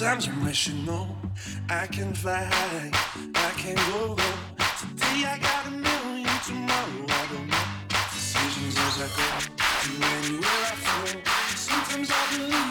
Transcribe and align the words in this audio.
times 0.00 0.28
I 0.28 0.44
wish 0.44 0.68
you 0.68 0.74
know 0.86 1.14
I 1.68 1.86
can 1.86 2.14
fly 2.14 2.48
I 3.34 3.50
can 3.58 3.76
go 3.92 4.06
low. 4.06 4.16
Today 4.80 5.28
I 5.28 5.38
got 5.38 5.66
a 5.66 5.70
million, 5.70 6.36
tomorrow 6.46 7.04
I 7.06 7.26
don't 7.30 7.48
know. 7.52 7.66
Decisions 8.08 8.76
as 8.86 8.96
I 8.96 9.08
go 9.18 9.26
to 9.84 9.90
anywhere 10.16 10.62
I 10.64 10.76
flow. 10.84 11.20
Sometimes 11.54 12.08
I 12.10 12.22
believe, 12.32 12.69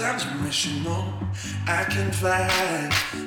at 0.00 0.20
times 0.20 0.26
I 0.26 0.44
wish 0.44 0.66
you 0.66 0.78
I 1.66 1.84
can 1.84 2.12
fly 2.12 2.46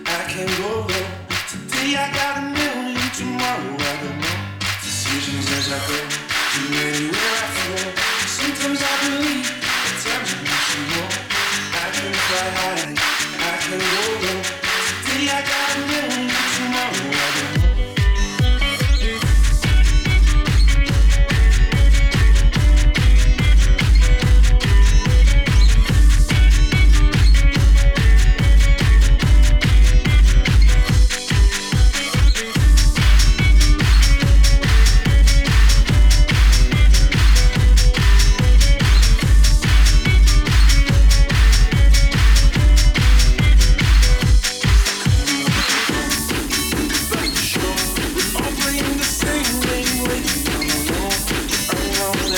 I 0.06 0.22
can 0.32 0.48
go 0.62 0.70
low. 0.82 1.06
Today 1.50 1.96
I 1.98 2.08
got 2.14 2.38
a 2.38 2.42
million, 2.48 3.02
tomorrow 3.12 3.76
I 3.76 3.94
don't 4.02 4.20
know. 4.24 4.38
Decisions 4.80 5.52
as 5.52 5.68
I 5.68 5.80
go 5.88 5.98
to 6.54 6.62
anywhere 6.88 7.36
I 7.44 7.52
flow. 7.60 7.92
Sometimes 8.40 8.80
I 8.82 8.94
believe, 9.04 9.21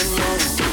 Yes. 0.04 0.73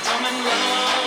coming 0.00 0.44
love. 0.44 1.01